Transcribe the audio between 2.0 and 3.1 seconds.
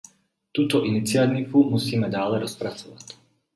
dále rozpracovat.